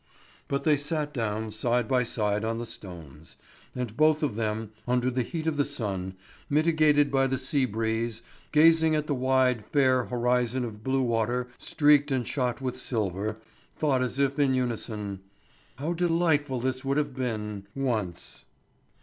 [0.47, 3.35] But they sat down side by side on the stones.
[3.75, 6.15] And both of them, under the heat of the sun,
[6.49, 12.09] mitigated by the sea breeze, gazing at the wide, fair horizon of blue water streaked
[12.09, 13.37] and shot with silver,
[13.75, 15.19] thought as if in unison:
[15.75, 18.45] "How delightful this would have been—once."